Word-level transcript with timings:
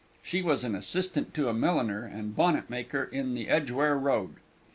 She 0.23 0.41
was 0.41 0.63
an 0.63 0.73
assistant 0.73 1.31
to 1.35 1.47
a 1.47 1.53
milliner 1.53 2.05
and 2.05 2.35
bonnet 2.35 2.71
maker 2.71 3.03
in 3.03 3.35
the 3.35 3.47
Edgware 3.49 3.95
Road. 3.99 4.37